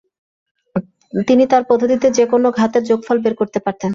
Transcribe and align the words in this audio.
তিনি 1.13 1.43
তাঁর 1.51 1.63
পদ্ধতিতে 1.69 2.07
যেকোনো 2.17 2.47
ঘাতের 2.51 2.83
যোগফল 2.89 3.17
বের 3.23 3.35
করতে 3.35 3.59
পারতেন। 3.65 3.89